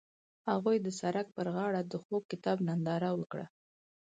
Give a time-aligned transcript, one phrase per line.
[0.49, 3.45] هغوی د سړک پر غاړه د خوږ کتاب ننداره وکړه.